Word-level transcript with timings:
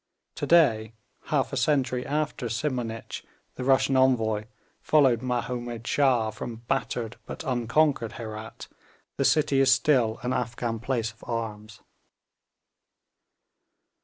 To 0.37 0.47
day, 0.47 0.93
half 1.25 1.53
a 1.53 1.57
century 1.57 2.03
after 2.07 2.49
Simonich 2.49 3.23
the 3.53 3.63
Russian 3.63 3.95
envoy 3.95 4.45
followed 4.81 5.21
Mahomed 5.21 5.85
Shah 5.85 6.31
from 6.31 6.63
battered 6.67 7.17
but 7.27 7.43
unconquered 7.43 8.13
Herat, 8.13 8.67
that 9.17 9.25
city 9.25 9.59
is 9.59 9.71
still 9.71 10.17
an 10.23 10.33
Afghan 10.33 10.79
place 10.79 11.11
of 11.11 11.23
arms. 11.29 11.81